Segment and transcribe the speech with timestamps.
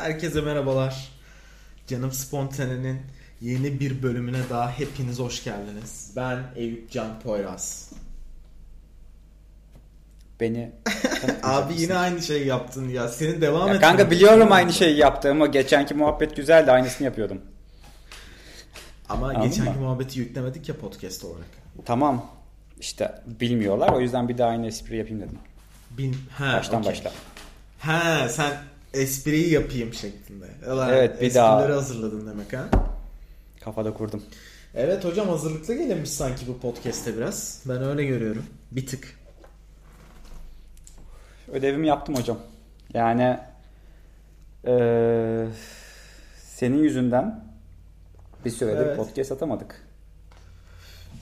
[0.00, 1.08] Herkese merhabalar.
[1.86, 3.00] Canım Spontane'nin
[3.40, 6.12] yeni bir bölümüne daha hepiniz hoş geldiniz.
[6.16, 7.92] Ben Eyüp Can Poyraz.
[10.40, 10.72] Beni
[11.42, 13.08] Abi yine aynı şeyi yaptın ya.
[13.08, 13.80] Senin devam et.
[13.80, 15.46] kanka biliyorum aynı şeyi yaptığımı.
[15.46, 16.70] Geçenki muhabbet güzeldi.
[16.70, 17.40] Aynısını yapıyordum.
[19.08, 19.84] Ama Anladın geçenki mı?
[19.84, 21.46] muhabbeti yüklemedik ya podcast olarak.
[21.84, 22.26] Tamam.
[22.80, 23.88] İşte bilmiyorlar.
[23.92, 25.38] O yüzden bir daha aynı espri yapayım dedim.
[25.90, 26.16] Bin...
[26.38, 26.92] Ha, Baştan okey.
[26.92, 27.12] başla.
[27.78, 28.52] Ha sen
[28.94, 30.46] espriyi yapayım şeklinde.
[30.72, 31.68] Ulan, Evet, bir esprileri daha.
[31.76, 32.64] hazırladın demek ha.
[33.64, 34.22] Kafada kurdum.
[34.74, 37.62] Evet hocam hazırlıklı gelinmiş sanki bu podcast'te biraz.
[37.68, 38.46] Ben öyle görüyorum.
[38.70, 39.18] Bir tık.
[41.52, 42.38] Ödevimi yaptım hocam.
[42.94, 43.38] Yani
[44.66, 45.46] eee,
[46.48, 47.44] senin yüzünden
[48.44, 48.96] bir süredir Evet.
[48.96, 49.82] podcast atamadık.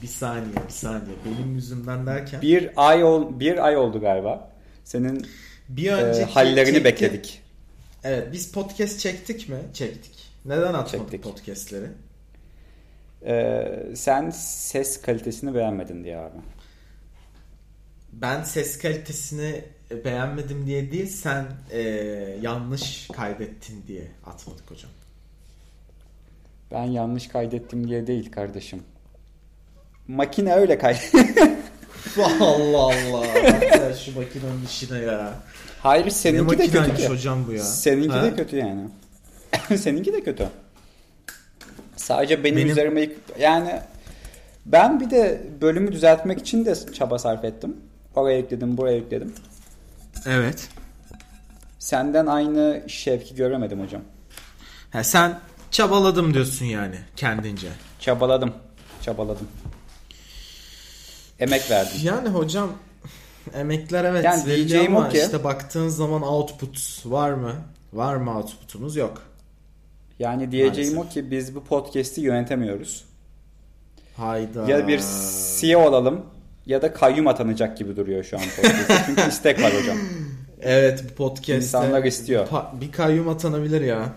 [0.01, 1.15] Bir saniye bir saniye.
[1.25, 2.41] Benim yüzümden derken.
[2.41, 4.51] Bir ay ol, bir ay oldu galiba.
[4.83, 5.27] Senin
[5.69, 7.41] Bir eee, önceki hallerini çekti- bekledik.
[8.07, 9.57] Evet biz podcast çektik mi?
[9.73, 10.31] Çektik.
[10.45, 11.23] Neden atmadık Çektik.
[11.23, 11.85] podcastleri?
[13.25, 16.37] Eee, sen ses kalitesini beğenmedin diye abi.
[18.13, 19.63] Ben ses kalitesini
[20.05, 21.81] beğenmedim diye değil sen e,
[22.41, 24.91] yanlış kaydettin diye atmadık hocam.
[26.71, 28.83] Ben yanlış kaydettim diye değil kardeşim.
[30.07, 30.97] Makine öyle kay.
[32.39, 33.25] Allah Allah.
[33.73, 35.33] Sen şu makinenin işine ya.
[35.83, 37.13] Hayır Ne seninki de makinaymış kötü.
[37.13, 37.63] hocam bu ya?
[37.63, 38.23] Seninki Ha?
[38.23, 38.81] de kötü yani.
[39.77, 40.47] seninki de kötü.
[41.95, 43.79] Sadece benim, Benim- üzerime yık- yani
[44.65, 47.77] ben bir de bölümü düzeltmek için de çaba sarf ettim.
[48.15, 49.33] Oraya ekledim, buraya ekledim.
[50.25, 50.69] Evet.
[51.79, 54.01] Senden aynı şevki göremedim hocam.
[54.91, 55.39] Ha, sen
[55.71, 57.67] çabaladım diyorsun yani kendince.
[57.99, 58.53] Çabaladım.
[59.01, 59.47] Çabaladım.
[61.39, 61.97] Emek verdim.
[62.03, 62.69] Yani hocam
[63.53, 67.51] emekler evet Yani diyeceğim ama o ki- işte baktığın zaman output var mı?
[67.93, 68.95] Var mı outputumuz?
[68.95, 69.21] Yok.
[70.19, 71.11] Yani diyeceğim Maalesef.
[71.11, 73.05] o ki biz bu podcast'i yönetemiyoruz.
[74.17, 74.69] Hayda.
[74.71, 75.01] Ya bir
[75.59, 76.25] CEO olalım
[76.65, 79.03] ya da kayyum atanacak gibi duruyor şu an podcast'te.
[79.05, 79.97] Çünkü istek var hocam.
[80.61, 82.47] Evet bu podcast'te İnsanlar istiyor.
[82.81, 84.13] bir kayyum atanabilir ya.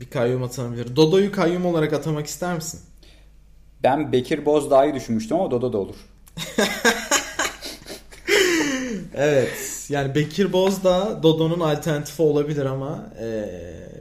[0.00, 0.96] Bir kayyum atanabilir.
[0.96, 2.80] Dodo'yu kayyum olarak atamak ister misin?
[3.82, 5.96] Ben Bekir Bozdağ'ı düşünmüştüm ama Dodo da olur.
[9.14, 9.86] Evet.
[9.88, 13.48] Yani Bekir Bozdağ Dodo'nun alternatifi olabilir ama e,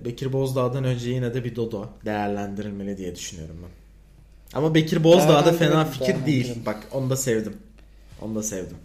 [0.05, 3.69] Bekir Bozdağ'dan önce yine de bir Dodo değerlendirilmeli diye düşünüyorum ben.
[4.57, 6.55] Ama Bekir Bozdağ da fena fikir değil.
[6.65, 7.57] Bak onu da sevdim.
[8.21, 8.77] Onu da sevdim.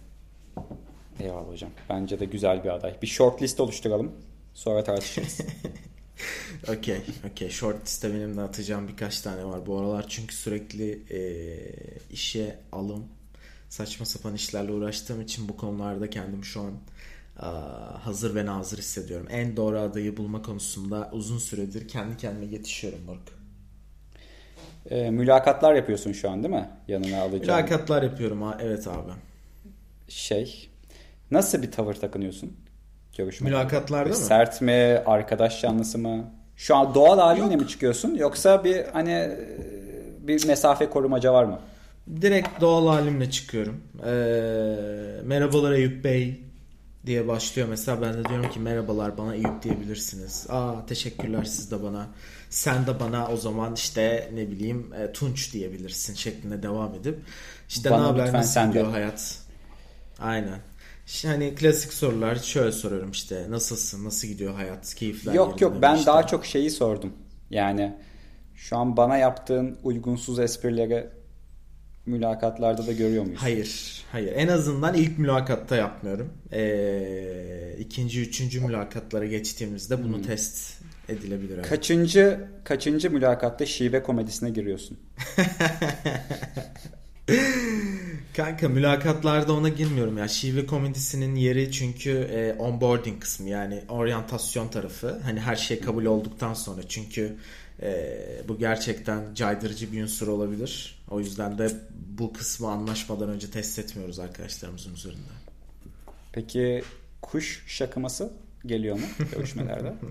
[1.19, 1.69] Eyvallah hocam.
[1.89, 2.95] Bence de güzel bir aday.
[3.01, 4.11] Bir short list oluşturalım.
[4.53, 5.37] Sonra tartışırız.
[6.77, 7.01] Okey.
[7.31, 7.49] Okey.
[7.49, 10.05] Short liste benim de atacağım birkaç tane var bu aralar.
[10.09, 11.21] Çünkü sürekli e,
[12.11, 13.03] işe alım
[13.71, 16.71] saçma sapan işlerle uğraştığım için bu konularda kendimi şu an
[17.99, 19.27] hazır ve nazır hissediyorum.
[19.29, 23.21] En doğru adayı bulma konusunda uzun süredir kendi kendime yetişiyorum Moruk.
[24.89, 26.69] Ee, mülakatlar yapıyorsun şu an değil mi?
[26.87, 27.41] Yanına alacağım.
[27.41, 28.57] Mülakatlar yapıyorum ha.
[28.61, 29.11] Evet abi.
[30.07, 30.69] Şey.
[31.31, 32.57] Nasıl bir tavır takınıyorsun?
[33.17, 33.49] Görüşme.
[33.49, 34.15] Mülakatlarda mı?
[34.15, 35.01] Sert mi?
[35.05, 36.25] Arkadaş canlısı mı?
[36.55, 38.15] Şu an doğal halinle mi çıkıyorsun?
[38.15, 39.37] Yoksa bir hani e,
[40.19, 41.59] bir mesafe korumaca var mı?
[42.21, 43.81] Direkt doğal halimle çıkıyorum.
[44.05, 44.09] Ee,
[45.25, 46.43] merhabalar Eyüp Bey
[47.05, 48.01] diye başlıyor mesela.
[48.01, 50.45] Ben de diyorum ki merhabalar bana Eyüp diyebilirsiniz.
[50.49, 52.07] Aa teşekkürler siz de bana.
[52.49, 57.19] Sen de bana o zaman işte ne bileyim e, Tunç diyebilirsin şeklinde devam edip.
[57.69, 58.67] İşte ne haber nasıl sen de.
[58.67, 59.37] gidiyor hayat?
[60.19, 60.59] Aynen.
[61.07, 65.95] İşte hani klasik sorular şöyle soruyorum işte nasılsın nasıl gidiyor hayat keyifler Yok yok ben
[65.95, 66.05] işte?
[66.07, 67.13] daha çok şeyi sordum.
[67.49, 67.93] Yani
[68.55, 71.09] şu an bana yaptığın uygunsuz esprileri
[72.05, 73.41] mülakatlarda da görüyor muyuz?
[73.41, 74.33] Hayır, hayır.
[74.35, 76.33] En azından ilk mülakatta yapmıyorum.
[76.53, 81.55] Ee, ikinci, üçüncü mülakatlara geçtiğimizde bunu test edilebilir.
[81.55, 81.69] evet.
[81.69, 84.99] Kaçıncı kaçıncı mülakatta şive komedisine giriyorsun?
[88.35, 90.27] Kanka mülakatlarda ona girmiyorum ya.
[90.27, 95.19] Şive komedisinin yeri çünkü e, onboarding kısmı yani oryantasyon tarafı.
[95.23, 97.37] Hani her şey kabul olduktan sonra çünkü
[97.81, 98.17] e,
[98.47, 101.03] bu gerçekten caydırıcı bir unsur olabilir.
[101.09, 101.71] O yüzden de
[102.17, 105.31] bu kısmı anlaşmadan önce test etmiyoruz arkadaşlarımızın üzerinde.
[106.31, 106.83] Peki
[107.21, 108.33] kuş şakıması
[108.65, 109.05] geliyor mu
[109.35, 109.93] görüşmelerde?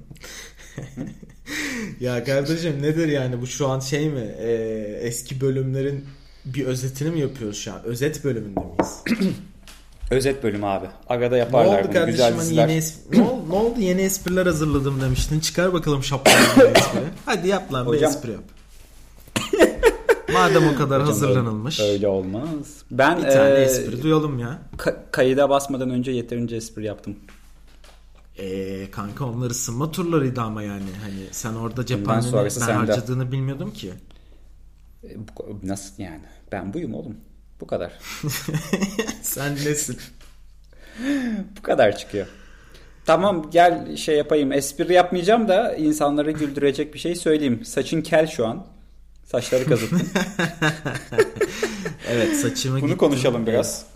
[2.00, 4.34] Ya kardeşim nedir yani bu şu an şey mi?
[4.38, 6.04] Ee, eski bölümlerin
[6.44, 7.84] bir özetini mi yapıyoruz şu an?
[7.84, 9.20] Özet bölümünde miyiz?
[10.10, 10.86] Özet bölüm abi.
[11.08, 14.00] Arada ne yaparlar oldu bunu kardeşim güzel hani yeni es- ne, oldu, ne oldu yeni
[14.00, 15.40] espriler hazırladım demiştin.
[15.40, 17.00] Çıkar bakalım şapkadan bir espri.
[17.26, 18.42] Hadi yap lan bir Hocam- espri yap.
[20.32, 21.80] Madem o kadar Hocam hazırlanılmış.
[21.80, 22.48] Öyle olmaz.
[22.90, 24.58] Ben Bir tane e, espri duyalım ya.
[24.76, 27.16] ka- kayıda basmadan önce yeterince espri yaptım.
[28.38, 32.72] Ee, kanka onlar ısınma turlarıydı ama yani hani sen orada cephaneni ben sende.
[32.72, 33.92] harcadığını bilmiyordum ki.
[35.04, 35.08] E,
[35.62, 36.22] Nasıl yani?
[36.52, 37.16] Ben buyum oğlum.
[37.60, 37.92] Bu kadar.
[39.22, 39.98] sen nesin?
[41.58, 42.26] Bu kadar çıkıyor.
[43.06, 44.52] Tamam gel şey yapayım.
[44.52, 47.64] Espri yapmayacağım da insanları güldürecek bir şey söyleyeyim.
[47.64, 48.66] Saçın kel şu an.
[49.24, 50.02] Saçları kazıttın.
[52.08, 52.98] Evet saçımı Bunu gittim.
[52.98, 53.86] konuşalım biraz.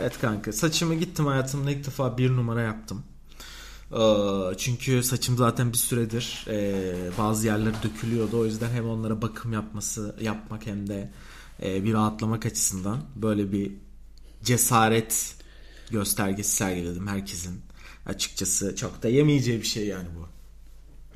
[0.00, 3.02] Evet kanka saçımı gittim hayatımda ilk defa bir numara yaptım.
[3.92, 6.84] Ee, Çünkü saçım zaten bir süredir e,
[7.18, 8.38] bazı yerleri dökülüyordu.
[8.38, 11.10] O yüzden hem onlara bakım yapması yapmak hem de
[11.64, 13.72] e, bir rahatlamak açısından böyle bir
[14.44, 15.34] cesaret
[15.90, 17.60] göstergesi sergiledim herkesin.
[18.06, 20.26] Açıkçası çok da yemeyeceği bir şey yani bu.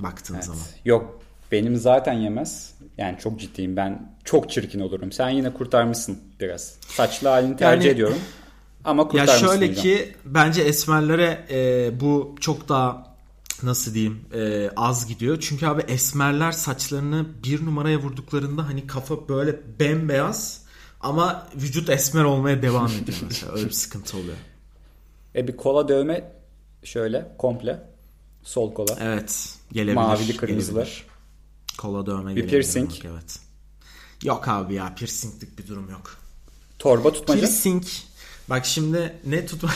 [0.02, 0.44] Baktığın Evet.
[0.44, 0.60] zaman.
[0.84, 1.20] Yok
[1.52, 2.75] benim zaten yemez.
[2.98, 5.12] Yani çok ciddiyim ben çok çirkin olurum.
[5.12, 6.75] Sen yine kurtarmışsın biraz.
[6.88, 8.19] Saçlı halini tercih Yani- ediyorum.
[8.84, 9.82] Ama Ya kurtarmışsın şöyle hocam.
[9.82, 13.05] ki bence esmerlere e, bu çok daha
[13.62, 15.40] nasıl diyeyim e, az gidiyor.
[15.40, 20.62] Çünkü abi esmerler saçlarını bir numaraya vurduklarında hani kafa böyle bembeyaz
[21.00, 23.52] ama vücut esmer olmaya devam ediyor mesela.
[23.52, 24.36] Öyle bir sıkıntı oluyor.
[25.34, 26.32] E bir kola dövme
[26.84, 27.90] şöyle komple.
[28.42, 28.96] Sol kola.
[29.00, 29.54] Evet.
[29.72, 29.94] Gelebilir.
[29.94, 30.74] Mavili kırmızılı.
[30.74, 31.06] gelebilir.
[31.78, 32.90] Kola dövme Bir piercing.
[32.90, 33.38] bak, Evet.
[34.24, 36.16] Yok abi ya piercinglik bir durum yok.
[36.78, 37.40] Torba tutmaca.
[37.40, 37.84] Piercing.
[38.50, 39.64] Bak şimdi ne tut...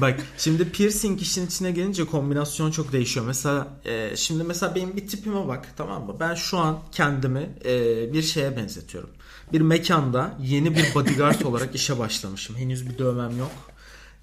[0.00, 3.26] Bak şimdi piercing işin içine gelince kombinasyon çok değişiyor.
[3.26, 6.16] Mesela e, şimdi mesela benim bir tipime bak tamam mı?
[6.20, 9.10] Ben şu an kendimi e, bir şeye benzetiyorum.
[9.52, 12.56] Bir mekanda yeni bir bodyguard olarak işe başlamışım.
[12.56, 13.52] Henüz bir dövmem yok.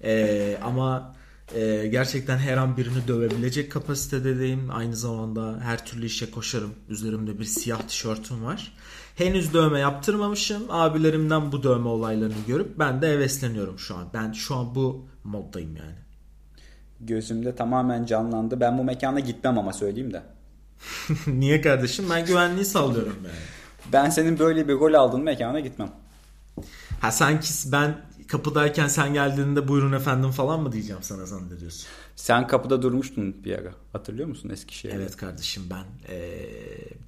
[0.04, 1.14] E, ama
[1.54, 4.70] e, gerçekten her an birini dövebilecek kapasitedeyim.
[4.70, 6.74] Aynı zamanda her türlü işe koşarım.
[6.88, 8.72] Üzerimde bir siyah tişörtüm var.
[9.16, 10.62] Henüz dövme yaptırmamışım.
[10.68, 14.08] Abilerimden bu dövme olaylarını görüp ben de hevesleniyorum şu an.
[14.14, 15.94] Ben şu an bu moddayım yani.
[17.00, 18.60] Gözümde tamamen canlandı.
[18.60, 20.22] Ben bu mekana gitmem ama söyleyeyim de.
[21.26, 22.06] Niye kardeşim?
[22.10, 23.36] Ben güvenliği sağlıyorum yani.
[23.92, 25.90] Ben senin böyle bir rol aldığın mekana gitmem.
[27.00, 31.86] Ha sanki ben kapıdayken sen geldiğinde buyurun efendim falan mı diyeceğim sana zannediyorsun?
[32.16, 33.70] Sen kapıda durmuştun bir ara.
[33.92, 34.96] Hatırlıyor musun Eskişehir'de?
[34.96, 36.48] Evet kardeşim ben eee,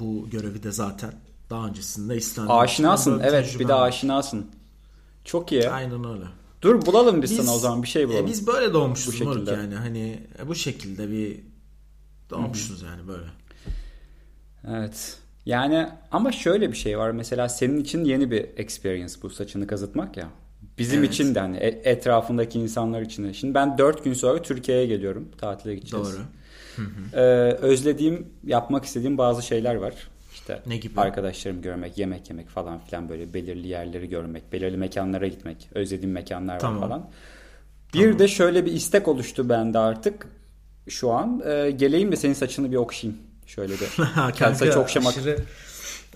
[0.00, 1.12] bu görevi de zaten
[1.50, 3.20] daha öncesinde İstanbul'da Aşinasın.
[3.20, 4.46] Evet bir de aşinasın.
[5.24, 5.70] Çok iyi.
[5.70, 6.24] Aynen öyle.
[6.62, 8.26] Dur bulalım biz, sana o zaman bir şey e, bulalım.
[8.26, 9.50] biz böyle doğmuşuz Bu şekilde.
[9.50, 11.40] yani hani e, bu şekilde bir
[12.30, 13.26] doğmuşuz yani böyle.
[14.68, 15.16] Evet.
[15.46, 17.10] Yani ama şöyle bir şey var.
[17.10, 20.28] Mesela senin için yeni bir experience bu saçını kazıtmak ya.
[20.78, 21.14] Bizim Evet.
[21.14, 23.34] için de hani e- etrafındaki insanlar için de.
[23.34, 25.28] Şimdi ben 4 gün sonra Türkiye'ye geliyorum.
[25.38, 26.06] Tatile gideceğiz.
[26.06, 26.16] Doğru.
[27.12, 27.20] Ee,
[27.52, 29.94] özlediğim, yapmak istediğim bazı şeyler var.
[30.36, 31.00] İşte Ne gibi?
[31.00, 36.58] arkadaşlarımı görmek, yemek yemek falan filan böyle belirli yerleri görmek, belirli mekanlara gitmek, özlediğim mekanlar
[36.60, 36.82] Tamam.
[36.82, 37.10] var falan.
[37.94, 40.26] Bir de şöyle bir istek oluştu bende artık
[40.88, 41.42] şu an.
[41.46, 43.22] Ee, geleyim de senin saçını bir okşayayım.
[43.46, 43.74] Şöyle.
[43.96, 45.16] Ha, Kel saç okşamak.
[45.16, 45.38] aşırı,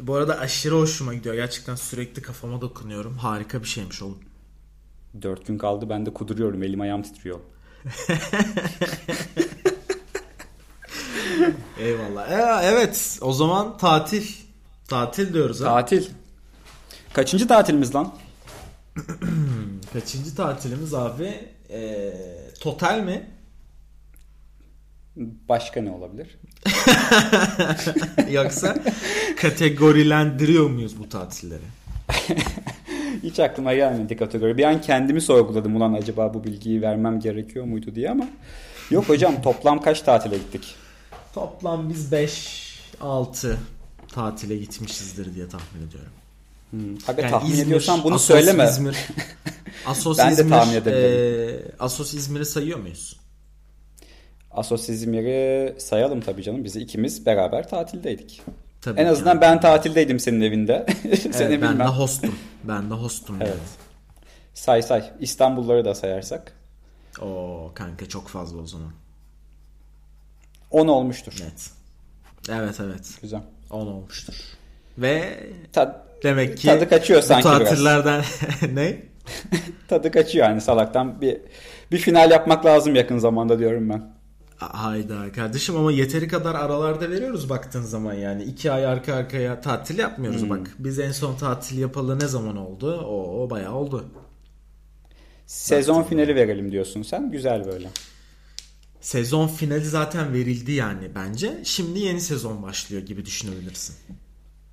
[0.00, 1.34] bu arada aşırı hoşuma gidiyor.
[1.34, 3.14] Gerçekten sürekli kafama dokunuyorum.
[3.16, 4.18] Harika bir şeymiş oğlum.
[5.22, 6.62] Dört gün kaldı ben de kuduruyorum.
[6.62, 7.38] Elim ayağım titriyor.
[11.80, 12.30] Eyvallah.
[12.30, 14.26] Ee, evet o zaman tatil.
[14.88, 15.64] Tatil diyoruz ha.
[15.64, 16.06] Tatil.
[17.12, 18.14] Kaçıncı tatilimiz lan?
[19.92, 21.34] Kaçıncı tatilimiz abi?
[21.70, 22.12] Ee,
[22.60, 23.30] total mi?
[25.48, 26.38] Başka ne olabilir?
[28.30, 28.76] Yoksa
[29.36, 31.62] kategorilendiriyor muyuz bu tatilleri?
[33.22, 34.58] Hiç aklıma gelmedi kategori.
[34.58, 38.28] Bir an kendimi sorguladım ulan acaba bu bilgiyi vermem gerekiyor muydu diye ama
[38.90, 40.74] yok hocam toplam kaç tatile gittik?
[41.34, 42.12] Toplam biz
[43.00, 43.54] 5-6
[44.12, 46.12] tatile gitmişizdir diye tahmin ediyorum.
[46.70, 46.96] Hmm.
[47.08, 48.64] Aga Yani tahmin İzmir, ediyorsan bunu Assos, söyleme.
[48.64, 48.96] İzmir.
[49.86, 51.64] Asos Ben de İzmir, tahmin edebilirim.
[51.66, 53.20] e, Asos İzmir'i sayıyor muyuz?
[54.50, 56.64] Asos İzmir'i sayalım tabii canım.
[56.64, 58.42] Biz ikimiz beraber tatildeydik.
[58.80, 59.40] Tabii en azından yani.
[59.40, 60.86] ben tatildeydim senin evinde.
[61.02, 61.86] Seni Evet, ben de bilmem.
[61.86, 62.34] hostum.
[62.64, 63.36] Ben de hostum.
[63.40, 63.48] Evet.
[63.48, 63.60] yani.
[64.54, 65.10] Say say.
[65.20, 66.52] İstanbulları da sayarsak.
[67.20, 68.92] Oo kanka çok fazla o zaman.
[70.70, 71.32] 10 olmuştur.
[71.32, 71.70] Net.
[72.50, 73.18] Evet evet.
[73.22, 73.40] Güzel.
[73.70, 74.34] 10 olmuştur.
[74.98, 75.40] Ve
[75.72, 77.58] Ta- demek ki Tadı kaçıyor bu sanki biraz.
[77.58, 78.24] tatillerden
[78.74, 79.02] ne?
[79.88, 81.20] tadı kaçıyor yani salaktan.
[81.20, 81.40] Bir,
[81.92, 84.20] bir final yapmak lazım yakın zamanda diyorum ben.
[84.56, 88.42] Hayda kardeşim ama yeteri kadar aralarda veriyoruz baktığın zaman yani.
[88.42, 90.50] iki ay arka arkaya tatil yapmıyoruz Hmm.
[90.50, 90.70] bak.
[90.78, 93.00] Biz en son tatil yapalı ne zaman oldu?
[93.00, 94.04] O, o bayağı oldu.
[95.46, 97.30] Sezon finali verelim diyorsun sen.
[97.30, 97.88] Güzel böyle.
[99.00, 101.60] Sezon finali zaten verildi yani bence.
[101.64, 103.96] Şimdi yeni sezon başlıyor gibi düşünebilirsin.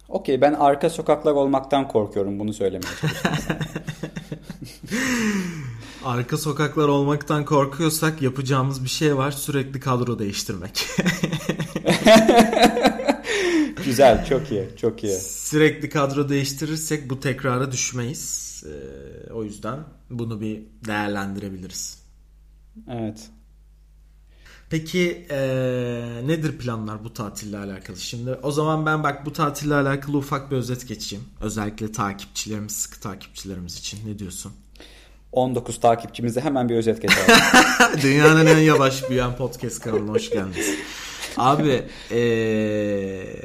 [0.09, 2.93] Okey ben arka sokaklar olmaktan korkuyorum bunu söylemeye.
[6.05, 9.31] Arka sokaklar olmaktan korkuyorsak yapacağımız bir şey var.
[9.31, 10.85] Sürekli kadro değiştirmek.
[13.85, 15.19] Güzel, çok iyi, çok iyi.
[15.19, 18.63] Sürekli kadro değiştirirsek bu tekrara düşmeyiz.
[18.67, 19.79] Ee, o yüzden
[20.09, 22.03] bunu bir değerlendirebiliriz.
[22.89, 23.29] Evet.
[24.69, 27.97] Peki ee, nedir planlar bu tatille alakalı?
[27.97, 31.25] Şimdi o zaman ben bak bu tatille alakalı ufak bir özet geçeyim.
[31.41, 33.99] Özellikle takipçilerimiz, sıkı takipçilerimiz için.
[34.09, 34.53] Ne diyorsun?
[35.31, 37.35] 19 takipçimize hemen bir özet geçelim.
[38.01, 40.75] Dünyanın en yavaş büyüyen podcast kanalına hoş geldiniz.
[41.37, 43.35] Abi ee...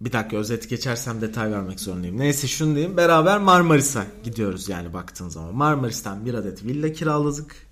[0.00, 2.18] bir dakika özet geçersem detay vermek zorundayım.
[2.18, 2.96] Neyse şunu diyeyim.
[2.96, 5.54] Beraber Marmaris'a gidiyoruz yani baktığın zaman.
[5.54, 7.65] Marmaris'ten bir adet villa kiraladık.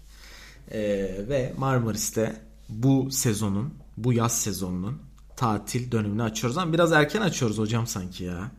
[0.73, 2.37] Ee, ve Marmaris'te
[2.69, 5.03] bu sezonun, bu yaz sezonunun
[5.37, 6.59] tatil dönemini açıyoruz.
[6.59, 8.51] Ama biraz erken açıyoruz hocam sanki ya.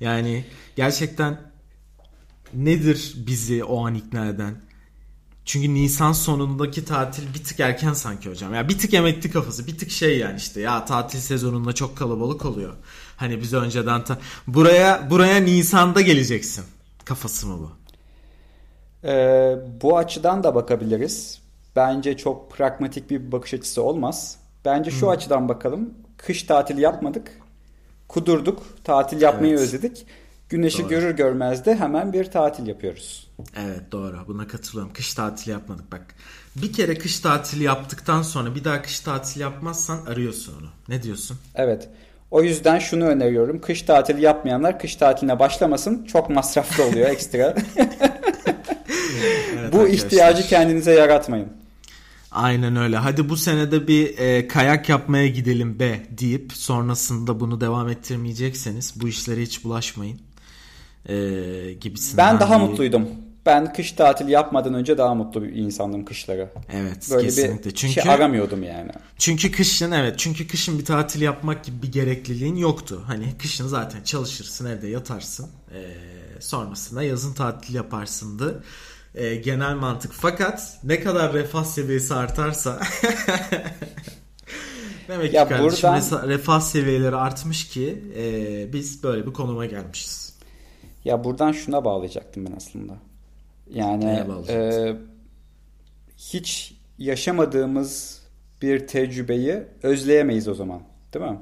[0.00, 0.44] Yani
[0.76, 1.40] gerçekten
[2.54, 4.60] nedir bizi o an ikna eden?
[5.44, 8.54] Çünkü Nisan sonundaki tatil bir tık erken sanki hocam.
[8.54, 12.44] Ya bir tık emekli kafası, bir tık şey yani işte ya tatil sezonunda çok kalabalık
[12.44, 12.72] oluyor.
[13.16, 16.64] Hani biz önceden ta- buraya buraya Nisan'da geleceksin.
[17.04, 17.70] Kafası mı bu?
[19.08, 21.43] Ee, bu açıdan da bakabiliriz.
[21.76, 24.38] Bence çok pragmatik bir bakış açısı olmaz.
[24.64, 25.08] Bence şu hmm.
[25.08, 25.94] açıdan bakalım.
[26.16, 27.30] Kış tatili yapmadık.
[28.08, 28.62] Kudurduk.
[28.84, 29.62] Tatil yapmayı evet.
[29.62, 30.06] özledik.
[30.48, 30.88] Güneşi doğru.
[30.88, 33.30] görür görmez de hemen bir tatil yapıyoruz.
[33.56, 34.16] Evet doğru.
[34.28, 34.92] Buna katılıyorum.
[34.92, 36.14] Kış tatili yapmadık bak.
[36.56, 40.68] Bir kere kış tatili yaptıktan sonra bir daha kış tatili yapmazsan arıyorsun onu.
[40.88, 41.38] Ne diyorsun?
[41.54, 41.88] Evet.
[42.30, 43.60] O yüzden şunu öneriyorum.
[43.60, 46.04] Kış tatili yapmayanlar kış tatiline başlamasın.
[46.04, 47.54] Çok masraflı oluyor ekstra.
[49.58, 51.63] evet, Bu ihtiyacı kendinize yaratmayın.
[52.34, 52.96] Aynen öyle.
[52.96, 59.08] Hadi bu senede bir e, kayak yapmaya gidelim be deyip sonrasında bunu devam ettirmeyecekseniz bu
[59.08, 60.20] işlere hiç bulaşmayın.
[61.08, 61.14] E,
[61.80, 62.32] gibisinden.
[62.32, 62.64] Ben daha bir...
[62.64, 63.08] mutluydum.
[63.46, 66.50] Ben kış tatili yapmadan önce daha mutlu bir insandım kışları.
[66.72, 67.70] Evet Böyle kesinlikle.
[67.70, 68.90] bir çünkü, şey aramıyordum yani.
[69.18, 73.02] Çünkü kışın evet çünkü kışın bir tatil yapmak gibi bir gerekliliğin yoktu.
[73.06, 75.46] Hani kışın zaten çalışırsın evde yatarsın.
[75.74, 75.84] Ee,
[76.40, 78.62] sonrasında yazın tatil yaparsındı
[79.14, 80.12] e, genel mantık.
[80.12, 82.80] Fakat ne kadar refah seviyesi artarsa
[85.08, 90.34] demek ki ya kardeşim buradan, refah seviyeleri artmış ki e, biz böyle bir konuma gelmişiz.
[91.04, 92.92] Ya buradan şuna bağlayacaktım ben aslında.
[93.70, 94.96] Yani e,
[96.16, 98.22] hiç yaşamadığımız
[98.62, 100.82] bir tecrübeyi özleyemeyiz o zaman.
[101.14, 101.38] Değil mi?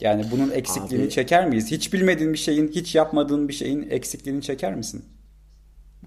[0.00, 1.70] Yani bunun eksikliğini Abi, çeker miyiz?
[1.70, 5.04] Hiç bilmediğin bir şeyin, hiç yapmadığın bir şeyin eksikliğini çeker misin?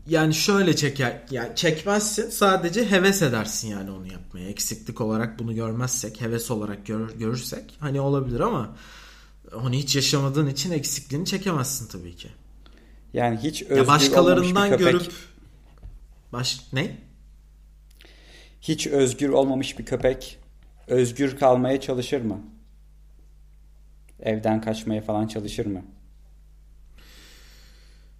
[0.07, 6.21] Yani şöyle çeker yani çekmezsin sadece heves edersin yani onu yapmaya eksiklik olarak bunu görmezsek
[6.21, 8.75] heves olarak gör, görürsek hani olabilir ama
[9.53, 12.29] onu hiç yaşamadığın için eksikliğini çekemezsin tabii ki.
[13.13, 15.13] Yani hiç özgür ya başkalarından bir görüp
[16.33, 16.97] baş ne?
[18.61, 20.39] Hiç özgür olmamış bir köpek
[20.87, 22.41] özgür kalmaya çalışır mı?
[24.19, 25.81] Evden kaçmaya falan çalışır mı?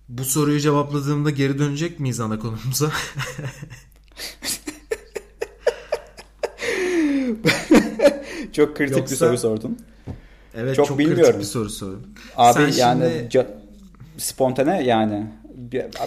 [0.09, 2.91] Bu soruyu cevapladığımda geri dönecek miyiz ana konumuza?
[8.51, 9.11] çok kritik Yoksa...
[9.11, 9.79] bir soru sordun.
[10.55, 11.23] Evet çok, çok bilmiyorum.
[11.23, 12.15] kritik bir soru sordun.
[12.35, 13.47] Abi Sen yani şimdi...
[14.17, 15.27] spontane yani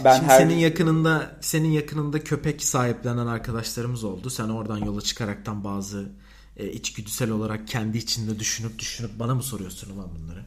[0.05, 0.39] ben Şimdi her...
[0.39, 4.31] senin yakınında senin yakınında köpek sahiplenen arkadaşlarımız oldu.
[4.31, 6.09] Sen oradan yola çıkaraktan bazı
[6.57, 10.45] e, içgüdüsel olarak kendi içinde düşünüp düşünüp bana mı soruyorsun ulan bunları?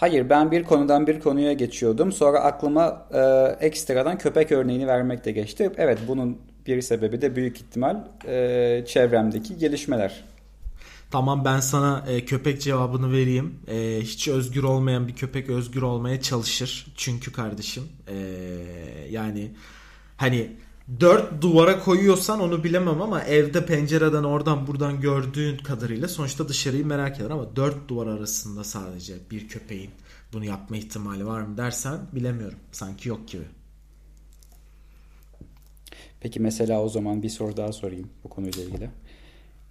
[0.00, 2.12] Hayır ben bir konudan bir konuya geçiyordum.
[2.12, 3.20] Sonra aklıma e,
[3.66, 5.72] ekstradan köpek örneğini vermek de geçti.
[5.76, 10.24] Evet bunun bir sebebi de büyük ihtimal e, çevremdeki gelişmeler.
[11.10, 13.54] Tamam ben sana e, köpek cevabını vereyim.
[13.68, 16.86] E, hiç özgür olmayan bir köpek özgür olmaya çalışır.
[16.96, 18.16] Çünkü kardeşim e,
[19.10, 19.50] yani
[20.16, 20.50] hani
[21.00, 27.20] dört duvara koyuyorsan onu bilemem ama evde pencereden oradan buradan gördüğün kadarıyla sonuçta dışarıyı merak
[27.20, 29.90] eder ama dört duvar arasında sadece bir köpeğin
[30.32, 32.58] bunu yapma ihtimali var mı dersen bilemiyorum.
[32.72, 33.44] Sanki yok gibi.
[36.20, 38.90] Peki mesela o zaman bir soru daha sorayım bu konuyla ilgili.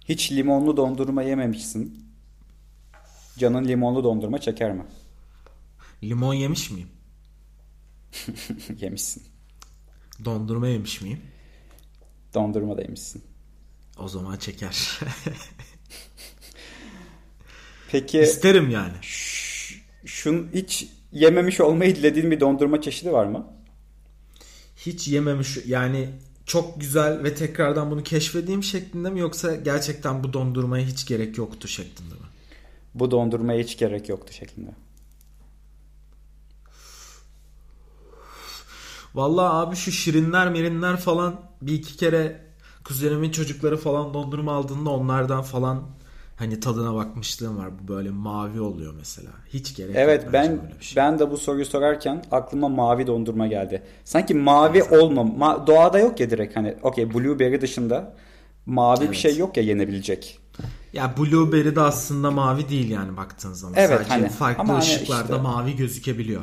[0.04, 2.06] Hiç limonlu dondurma yememişsin.
[3.38, 4.84] Canın limonlu dondurma çeker mi?
[6.02, 6.88] Limon yemiş miyim?
[8.80, 9.29] Yemişsin.
[10.24, 11.20] Dondurma yemiş miyim?
[12.34, 13.22] Dondurma da yemişsin.
[13.98, 15.00] O zaman çeker.
[17.90, 18.20] Peki.
[18.20, 18.92] İsterim yani.
[20.04, 23.46] Şun hiç yememiş olmayı dilediğin bir dondurma çeşidi var mı?
[24.76, 26.08] Hiç yememiş yani
[26.46, 31.68] çok güzel ve tekrardan bunu keşfedeyim şeklinde mi yoksa gerçekten bu dondurmaya hiç gerek yoktu
[31.68, 32.20] şeklinde mi?
[32.94, 34.70] Bu dondurmaya hiç gerek yoktu şeklinde.
[39.14, 42.40] Vallahi abi şu şirinler merinler falan bir iki kere
[42.84, 45.82] kuzenimin çocukları falan dondurma aldığında onlardan falan
[46.36, 47.68] hani tadına bakmışlığım var.
[47.82, 49.30] Bu böyle mavi oluyor mesela.
[49.48, 50.96] Hiç gerek evet, yok ben şey.
[50.96, 53.82] ben de bu soruyu sorarken aklıma mavi dondurma geldi.
[54.04, 54.92] Sanki mavi evet.
[54.92, 58.14] olma ma- doğada yok ya direkt hani okey blueberry dışında
[58.66, 59.10] mavi evet.
[59.10, 60.40] bir şey yok ya yenebilecek.
[60.92, 63.74] Ya blueberry de aslında mavi değil yani baktığın zaman.
[63.78, 66.42] Evet, Sadece hani, farklı hani ışıklarda işte, mavi gözükebiliyor.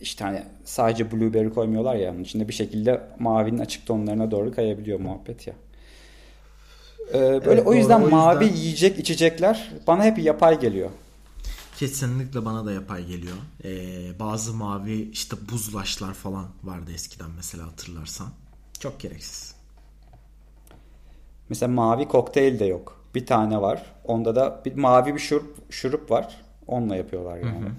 [0.00, 5.00] İşte hani sadece blueberry koymuyorlar ya onun içinde bir şekilde mavinin açık tonlarına doğru kayabiliyor
[5.00, 5.54] muhabbet ya.
[7.08, 8.56] Ee, böyle evet, o yüzden doğru, mavi yüzden...
[8.56, 10.90] yiyecek içecekler bana hep yapay geliyor.
[11.76, 13.36] Kesinlikle bana da yapay geliyor.
[13.64, 18.28] Ee, bazı mavi işte buzlaşlar falan vardı eskiden mesela hatırlarsan.
[18.80, 19.54] Çok gereksiz.
[21.48, 23.04] Mesela mavi kokteyl de yok.
[23.14, 23.82] Bir tane var.
[24.04, 26.40] Onda da bir mavi bir şurup, şurup var.
[26.66, 27.60] Onunla yapıyorlar yani.
[27.60, 27.70] Hı hı.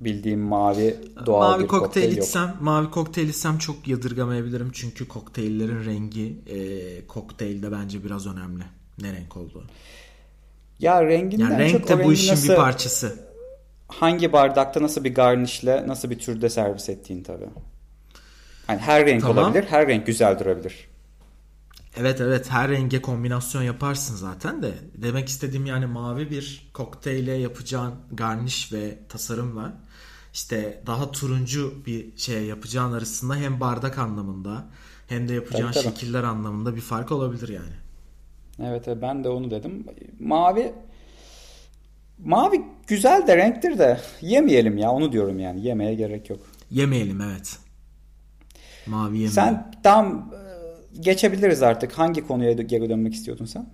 [0.00, 2.60] Bildiğim mavi doğal mavi bir kokteyl, kokteyl içsem, yok.
[2.60, 4.70] Mavi kokteyl içsem çok yadırgamayabilirim.
[4.72, 8.64] Çünkü kokteyllerin rengi e, kokteylde bence biraz önemli.
[9.02, 9.64] Ne renk olduğu.
[10.78, 13.28] Ya renginden yani renk de bu işin nasıl, bir parçası.
[13.88, 17.48] Hangi bardakta nasıl bir garnişle nasıl bir türde servis ettiğin tabii.
[18.66, 19.44] Hani her renk tamam.
[19.44, 20.87] olabilir, her renk güzel durabilir.
[22.00, 27.94] Evet evet her renge kombinasyon yaparsın zaten de demek istediğim yani mavi bir kokteyle yapacağın
[28.12, 29.72] garniş ve tasarımla
[30.32, 34.64] işte daha turuncu bir şey yapacağın arasında hem bardak anlamında
[35.08, 35.94] hem de yapacağın tabii, tabii.
[35.94, 37.74] şekiller anlamında bir fark olabilir yani.
[38.62, 39.86] Evet, ben de onu dedim.
[40.20, 40.72] Mavi
[42.18, 46.40] mavi güzel de renktir de yemeyelim ya onu diyorum yani yemeye gerek yok.
[46.70, 47.58] Yemeyelim evet.
[48.86, 49.32] Mavi yemeyelim.
[49.32, 50.30] Sen tam
[51.00, 51.98] geçebiliriz artık.
[51.98, 53.68] Hangi konuya geri dönmek istiyordun sen?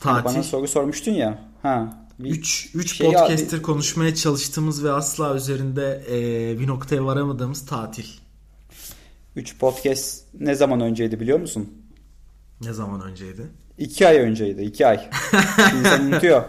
[0.00, 0.10] Tatil.
[0.10, 1.38] Hani bana soru sormuştun ya.
[1.62, 2.06] Ha.
[2.20, 8.06] 3 3 şey podcaster konuşmaya çalıştığımız ve asla üzerinde e, bir noktaya varamadığımız tatil.
[9.36, 11.68] 3 podcast ne zaman önceydi biliyor musun?
[12.60, 13.42] Ne zaman önceydi?
[13.78, 14.62] 2 ay önceydi.
[14.62, 15.10] 2 ay.
[15.78, 16.44] İnsan unutuyor.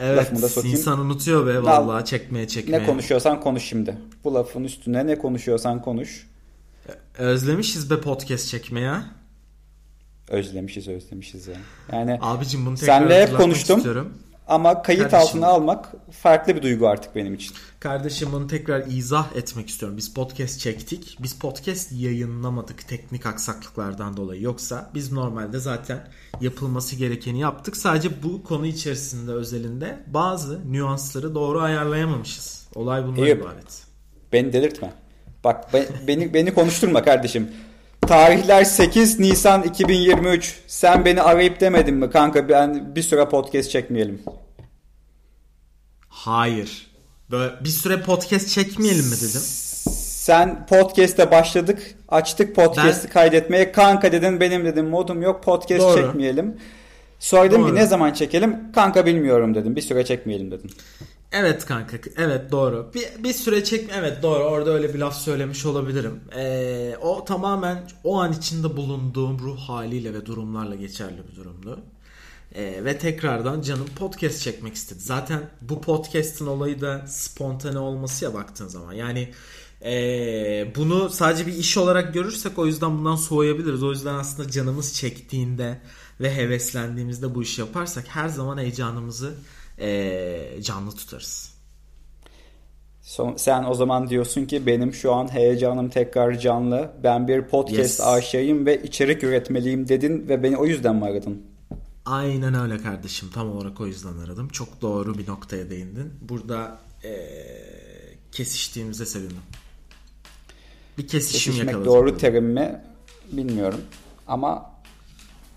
[0.00, 0.32] Evet
[0.64, 2.78] insan unutuyor be vallahi çekmeye çekmeye.
[2.78, 3.98] Ne konuşuyorsan konuş şimdi.
[4.24, 6.26] Bu lafın üstüne ne konuşuyorsan konuş.
[7.18, 8.94] Özlemişiz be podcast çekmeye.
[10.28, 11.56] Özlemişiz özlemişiz ya.
[11.92, 13.76] Yani Abicim bunu tekrar senle hep konuştum.
[13.76, 14.18] Istiyorum.
[14.48, 17.54] Ama kayıt Kardeşim, altına almak farklı bir duygu artık benim için.
[17.80, 19.96] Kardeşim bunu tekrar izah etmek istiyorum.
[19.96, 21.18] Biz podcast çektik.
[21.22, 24.42] Biz podcast yayınlamadık teknik aksaklıklardan dolayı.
[24.42, 26.08] Yoksa biz normalde zaten
[26.40, 27.76] yapılması gerekeni yaptık.
[27.76, 32.68] Sadece bu konu içerisinde özelinde bazı nüansları doğru ayarlayamamışız.
[32.74, 33.82] Olay bundan Eyüp, ibaret.
[34.32, 34.92] Beni delirtme.
[35.44, 35.74] Bak
[36.08, 37.50] beni beni konuşturma kardeşim.
[38.00, 40.60] Tarihler 8 Nisan 2023.
[40.66, 44.22] Sen beni arayıp demedin mi kanka ben bir süre podcast çekmeyelim.
[46.08, 46.86] Hayır.
[47.30, 49.40] Böyle bir süre podcast çekmeyelim mi dedim.
[50.28, 51.94] Sen podcast'e başladık.
[52.08, 53.12] Açtık podcast'i ben...
[53.12, 53.72] kaydetmeye.
[53.72, 56.02] Kanka dedin benim dedim modum yok podcast Doğru.
[56.02, 56.56] çekmeyelim.
[57.18, 58.72] Sonra dedim ki ne zaman çekelim?
[58.72, 59.76] Kanka bilmiyorum dedim.
[59.76, 60.70] Bir süre çekmeyelim dedim.
[61.32, 62.90] Evet kanka evet doğru.
[62.94, 64.42] Bir, bir süre çek evet doğru.
[64.42, 66.20] Orada öyle bir laf söylemiş olabilirim.
[66.36, 71.80] Ee, o tamamen o an içinde bulunduğum ruh haliyle ve durumlarla geçerli bir durumdu.
[72.54, 75.00] Ee, ve tekrardan canım podcast çekmek istedi.
[75.00, 78.92] Zaten bu podcast'ın olayı da spontane olması ya baktığın zaman.
[78.92, 79.32] Yani
[79.84, 83.82] ee, bunu sadece bir iş olarak görürsek o yüzden bundan soğuyabiliriz.
[83.82, 85.80] O yüzden aslında canımız çektiğinde
[86.20, 89.34] ve heveslendiğimizde bu işi yaparsak her zaman heyecanımızı
[89.80, 91.58] e, canlı tutarız.
[93.02, 96.92] Son, sen o zaman diyorsun ki benim şu an heyecanım tekrar canlı.
[97.02, 98.00] Ben bir podcast yes.
[98.00, 101.42] aşığıyım ve içerik üretmeliyim dedin ve beni o yüzden mi aradın?
[102.04, 103.30] Aynen öyle kardeşim.
[103.34, 104.48] Tam olarak o yüzden aradım.
[104.48, 106.12] Çok doğru bir noktaya değindin.
[106.20, 107.10] Burada e,
[108.32, 109.36] kesiştiğimize sevindim.
[110.98, 111.86] Bir kesişim Kesişmek yakaladık.
[111.86, 112.80] doğru terim mi
[113.32, 113.80] bilmiyorum.
[114.26, 114.70] Ama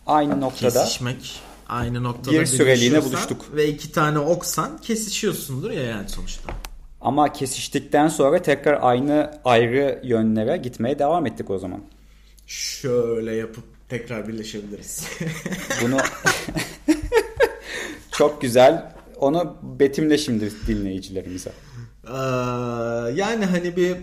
[0.07, 3.55] aynı noktada Kesişmek aynı noktada bir süreliğine buluştuk.
[3.55, 6.53] Ve iki tane oksan kesişiyorsundur ya yani sonuçta.
[7.01, 11.81] Ama kesiştikten sonra tekrar aynı ayrı yönlere gitmeye devam ettik o zaman.
[12.47, 15.07] Şöyle yapıp tekrar birleşebiliriz.
[15.81, 15.97] Bunu
[18.11, 18.93] çok güzel.
[19.15, 21.51] Onu betimle şimdi dinleyicilerimize.
[22.07, 22.11] Ee,
[23.15, 23.97] yani hani bir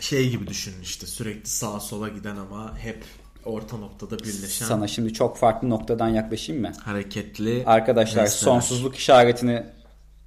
[0.00, 3.04] şey gibi düşünün işte sürekli sağa sola giden ama hep
[3.44, 4.66] orta noktada birleşen.
[4.66, 6.72] Sana şimdi çok farklı noktadan yaklaşayım mı?
[6.84, 7.62] Hareketli.
[7.66, 8.42] Arkadaşlar nesneler.
[8.42, 9.66] sonsuzluk işaretini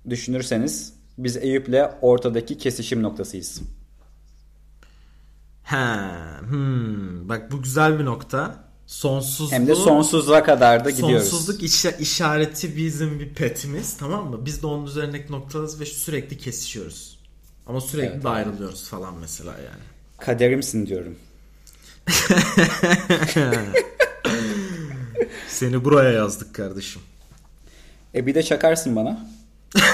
[0.10, 3.62] düşünürseniz biz Eyüp'le ortadaki kesişim noktasıyız.
[5.64, 5.76] He,
[6.50, 8.68] hmm, bak bu güzel bir nokta.
[8.88, 11.28] Sonsuzluğu, Hem de sonsuzluğa kadar da gidiyoruz.
[11.28, 14.46] Sonsuzluk iş, işareti bizim bir petimiz tamam mı?
[14.46, 17.20] Biz de onun üzerindeki noktalarız ve sürekli kesişiyoruz.
[17.68, 19.84] Ama sürekli evet, de ayrılıyoruz falan mesela yani.
[20.18, 21.16] Kaderimsin diyorum.
[25.48, 27.02] Seni buraya yazdık kardeşim.
[28.16, 29.28] E bir de çakarsın bana.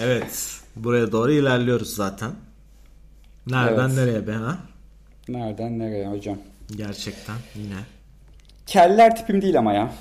[0.00, 0.60] evet.
[0.76, 2.30] Buraya doğru ilerliyoruz zaten.
[3.46, 3.96] Nereden evet.
[3.98, 4.58] nereye be ha?
[5.28, 6.38] Nereden nereye hocam?
[6.76, 7.76] Gerçekten yine.
[8.66, 9.92] Keller tipim değil ama ya.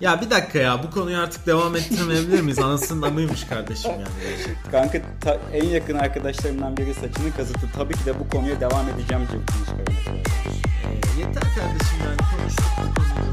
[0.00, 2.58] Ya bir dakika ya bu konuyu artık devam ettiremeyebilir miyiz?
[2.58, 4.70] Anasının amıymış kardeşim yani gerçekten.
[4.70, 7.66] Kanka ta, en yakın arkadaşlarımdan biri saçını kazıttı.
[7.76, 9.94] Tabii ki de bu konuya devam edeceğim cıvkını çıkarım.
[10.06, 13.30] Ee, yeter kardeşim yani konuştuk bu konuyu.